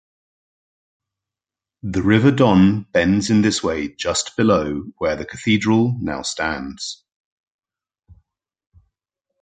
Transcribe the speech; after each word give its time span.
The 1.83 2.01
River 2.01 2.31
Don 2.31 2.87
bends 2.91 3.29
in 3.29 3.43
this 3.43 3.61
way 3.61 3.89
just 3.89 4.35
below 4.35 4.91
where 4.97 5.15
the 5.15 5.25
Cathedral 5.27 5.95
now 6.01 6.23
stands. 6.23 7.03